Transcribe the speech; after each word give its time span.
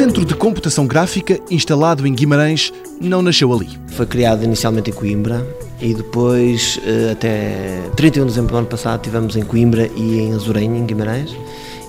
Centro 0.00 0.24
de 0.24 0.34
Computação 0.34 0.86
Gráfica, 0.86 1.38
instalado 1.50 2.06
em 2.06 2.14
Guimarães, 2.14 2.72
não 2.98 3.20
nasceu 3.20 3.52
ali. 3.52 3.68
Foi 3.88 4.06
criado 4.06 4.42
inicialmente 4.42 4.88
em 4.88 4.94
Coimbra 4.94 5.46
e 5.78 5.92
depois, 5.92 6.80
eh, 6.86 7.10
até 7.12 7.82
31 7.96 8.22
de 8.22 8.30
dezembro 8.30 8.52
do 8.52 8.56
ano 8.56 8.66
passado, 8.66 9.02
tivemos 9.02 9.36
em 9.36 9.42
Coimbra 9.42 9.90
e 9.94 10.20
em 10.20 10.32
Azurenho, 10.32 10.74
em 10.74 10.86
Guimarães 10.86 11.36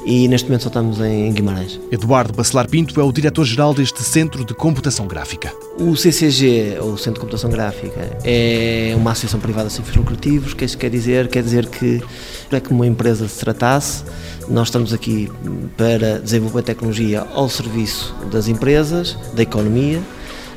e 0.05 0.27
neste 0.27 0.47
momento 0.47 0.63
só 0.63 0.69
estamos 0.69 0.99
em 0.99 1.31
Guimarães. 1.31 1.79
Eduardo 1.91 2.33
Bacelar 2.33 2.67
Pinto 2.67 2.99
é 2.99 3.03
o 3.03 3.11
diretor-geral 3.11 3.73
deste 3.73 4.01
Centro 4.03 4.43
de 4.43 4.53
Computação 4.53 5.07
Gráfica. 5.07 5.53
O 5.79 5.95
CCG, 5.95 6.77
ou 6.79 6.97
Centro 6.97 7.13
de 7.13 7.19
Computação 7.19 7.49
Gráfica, 7.49 8.17
é 8.23 8.93
uma 8.95 9.11
associação 9.11 9.39
privada 9.39 9.69
sem 9.69 9.83
fins 9.85 9.95
lucrativos. 9.95 10.53
O 10.53 10.55
que 10.55 10.65
isso 10.65 10.77
quer 10.77 10.89
dizer? 10.89 11.27
Quer 11.27 11.43
dizer 11.43 11.67
que 11.67 12.01
é 12.51 12.59
como 12.59 12.79
uma 12.79 12.87
empresa 12.87 13.27
se 13.27 13.39
tratasse, 13.39 14.03
nós 14.49 14.67
estamos 14.67 14.93
aqui 14.93 15.31
para 15.77 16.19
desenvolver 16.19 16.63
tecnologia 16.63 17.25
ao 17.33 17.47
serviço 17.47 18.13
das 18.31 18.47
empresas, 18.47 19.17
da 19.33 19.43
economia, 19.43 20.01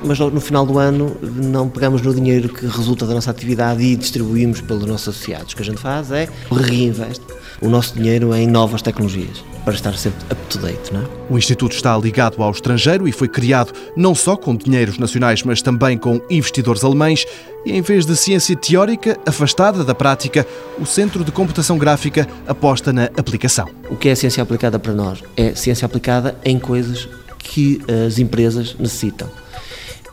mas 0.03 0.19
no 0.19 0.41
final 0.41 0.67
do 0.67 0.79
ano 0.79 1.17
não 1.23 1.69
pegamos 1.69 2.03
no 2.03 2.15
dinheiro 2.15 2.49
que 2.49 2.67
resulta 2.67 3.07
da 3.07 3.15
nossa 3.15 3.31
atividade 3.31 3.83
e 3.83 3.97
distribuímos 3.97 4.61
pelos 4.61 4.85
nossos 4.85 5.09
associados. 5.09 5.53
O 5.53 5.57
que 5.57 5.63
a 5.63 5.65
gente 5.65 5.81
faz 5.81 6.11
é 6.11 6.29
reinveste 6.51 7.25
o 7.65 7.71
nosso 7.71 7.95
dinheiro 7.95 8.35
em 8.35 8.47
novas 8.47 8.83
tecnologias 8.83 9.43
para 9.65 9.75
estar 9.75 9.97
sempre 9.97 10.23
up 10.31 10.37
to 10.51 10.59
date. 10.59 10.93
Não 10.93 11.01
é? 11.01 11.05
O 11.31 11.39
Instituto 11.39 11.73
está 11.73 11.97
ligado 11.97 12.43
ao 12.43 12.51
estrangeiro 12.51 13.09
e 13.09 13.13
foi 13.13 13.27
criado 13.27 13.73
não 13.97 14.15
só 14.15 14.37
com 14.37 14.55
dinheiros 14.55 14.99
nacionais, 14.99 15.43
mas 15.43 15.63
também 15.63 15.97
com 15.97 16.21
investidores 16.29 16.85
alemães. 16.85 17.25
E 17.65 17.73
em 17.73 17.81
vez 17.81 18.05
de 18.05 18.15
ciência 18.15 18.55
teórica 18.55 19.19
afastada 19.25 19.83
da 19.83 19.95
prática, 19.95 20.47
o 20.79 20.85
Centro 20.85 21.25
de 21.25 21.33
Computação 21.33 21.79
Gráfica 21.79 22.29
aposta 22.47 22.93
na 22.93 23.05
aplicação. 23.17 23.71
O 23.89 23.97
que 23.97 24.11
é 24.11 24.15
ciência 24.15 24.43
aplicada 24.43 24.79
para 24.79 24.93
nós? 24.93 25.21
É 25.35 25.55
ciência 25.55 25.87
aplicada 25.87 26.37
em 26.45 26.59
coisas 26.59 27.09
que 27.39 27.81
as 28.07 28.19
empresas 28.19 28.77
necessitam. 28.79 29.31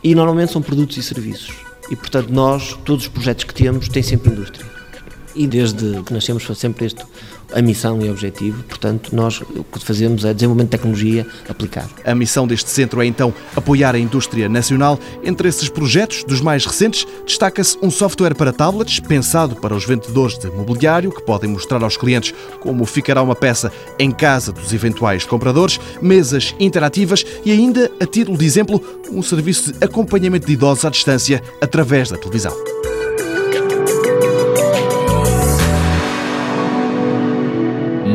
E 0.02 0.14
normalmente 0.14 0.52
são 0.52 0.62
produtos 0.62 0.96
e 0.96 1.02
serviços. 1.02 1.54
E 1.90 1.96
portanto, 1.96 2.30
nós, 2.30 2.78
todos 2.86 3.04
os 3.04 3.08
projetos 3.08 3.44
que 3.44 3.52
temos, 3.52 3.88
têm 3.88 4.02
sempre 4.02 4.32
indústria. 4.32 4.71
E 5.34 5.46
desde 5.46 6.02
que 6.02 6.12
nascemos 6.12 6.42
foi 6.44 6.54
sempre 6.54 6.86
este 6.86 7.04
a 7.54 7.60
missão 7.60 8.00
e 8.02 8.08
o 8.08 8.12
objetivo, 8.12 8.62
portanto, 8.64 9.14
nós 9.14 9.40
o 9.40 9.64
que 9.64 9.84
fazemos 9.84 10.24
é 10.24 10.32
desenvolvimento 10.32 10.70
de 10.70 10.76
tecnologia 10.78 11.26
aplicada. 11.48 11.88
A 12.04 12.14
missão 12.14 12.46
deste 12.46 12.70
centro 12.70 13.02
é 13.02 13.06
então 13.06 13.32
apoiar 13.54 13.94
a 13.94 13.98
indústria 13.98 14.48
nacional. 14.48 14.98
Entre 15.22 15.48
esses 15.48 15.68
projetos, 15.68 16.24
dos 16.24 16.40
mais 16.40 16.64
recentes, 16.64 17.06
destaca-se 17.26 17.78
um 17.82 17.90
software 17.90 18.34
para 18.34 18.52
tablets 18.52 19.00
pensado 19.00 19.56
para 19.56 19.74
os 19.74 19.84
vendedores 19.84 20.38
de 20.38 20.48
mobiliário 20.48 21.12
que 21.12 21.22
podem 21.22 21.50
mostrar 21.50 21.82
aos 21.82 21.96
clientes 21.96 22.34
como 22.60 22.84
ficará 22.84 23.22
uma 23.22 23.34
peça 23.34 23.72
em 23.98 24.10
casa 24.10 24.52
dos 24.52 24.72
eventuais 24.72 25.24
compradores, 25.24 25.78
mesas 26.00 26.54
interativas 26.58 27.24
e 27.44 27.52
ainda, 27.52 27.90
a 28.00 28.06
título 28.06 28.38
de 28.38 28.44
exemplo, 28.44 28.82
um 29.10 29.22
serviço 29.22 29.72
de 29.72 29.84
acompanhamento 29.84 30.46
de 30.46 30.52
idosos 30.54 30.84
à 30.84 30.90
distância 30.90 31.42
através 31.60 32.10
da 32.10 32.16
televisão. 32.16 32.71